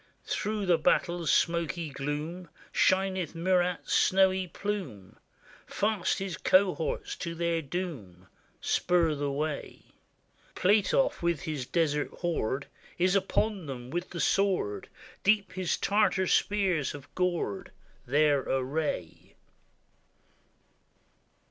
Through 0.25 0.65
the 0.65 0.79
battle's 0.79 1.31
smoky 1.31 1.89
gloom 1.91 2.49
Shineth 2.71 3.35
Murat's 3.35 3.93
snowy 3.93 4.47
plume; 4.47 5.17
Fast 5.67 6.17
his 6.17 6.37
cohorts 6.37 7.15
to 7.17 7.35
their 7.35 7.61
doom 7.61 8.25
Spur 8.61 9.13
the 9.13 9.31
way. 9.31 9.83
Platoff, 10.55 11.21
with 11.21 11.41
his 11.43 11.67
desert 11.67 12.09
horde, 12.21 12.65
Is 12.97 13.13
upon 13.15 13.67
them 13.67 13.91
with 13.91 14.09
the 14.09 14.19
sword; 14.19 14.89
Deep 15.23 15.51
his 15.51 15.77
Tartar 15.77 16.25
spears 16.25 16.93
have 16.93 17.07
gored 17.13 17.71
Their 18.07 18.39
array. 18.39 19.35